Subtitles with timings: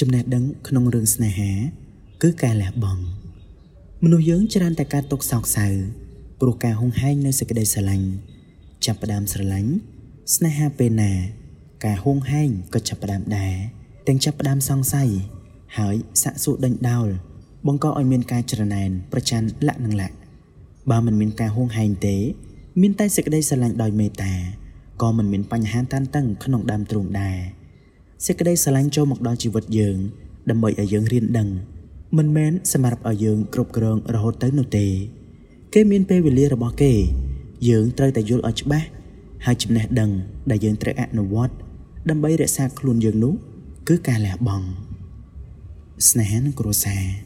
[0.00, 1.50] ចំណេះដឹងក្នុងរឿងស្នេហា
[2.22, 3.02] គឺការលះបង់
[4.04, 5.66] មនុស្សយើងច្រើនតែការຕົកសោកសៅ
[6.40, 8.08] ព្រោះការហុងហែងនៅសេចក្តីស្រឡាញ់
[8.84, 9.70] ចាប់ផ្ដើមស្រឡាញ់
[10.34, 11.12] ស្នេហាពេលណា
[11.84, 13.54] ការហួងហែងក៏ចាប់ផ្ដើមដែរ
[14.06, 15.10] ទាំងចាប់ផ្ដើមសង្ស័យ
[15.78, 17.08] ហើយសាក់សួរដេញដោល
[17.66, 20.16] បង្កឲ្យមានការច្រណែនប្រច័នលាក់នឹងលាក់
[20.90, 22.16] បើមិនមានការហួងហែងទេ
[22.80, 24.32] មានតែសេចក្តីស្រឡាញ់ដោយមេត្តា
[25.02, 27.38] ក៏មិនមានបញ្ហាតានតឹងក្នុងដើមទ្រូងដែរ
[28.24, 29.98] សេចក្តីស្រឡាញ់ចូលមកដល់ជីវិតយើង
[30.50, 31.48] ដើម្បីឲ្យយើងរៀនដឹង
[32.16, 34.86] មិនមែនសម្រាប់ឲ្យយើងគ្រប់គ្រងរហូតទៅនោះទេ
[35.74, 36.94] គេមានពេលវេលារបស់គេ
[37.68, 38.86] យើងត្រូវតែយល់ឲ្យច្បាស់
[39.46, 40.10] ហើយចំណេះដឹង
[40.50, 41.54] ដែលយើងត្រូវអនុវត្ត
[42.10, 43.34] ដើម្បីរក្សាខ្លួនយើងនោះ
[43.88, 44.66] គឺការលះបង់
[46.08, 47.25] ស្នេហានិងគ្រួសារ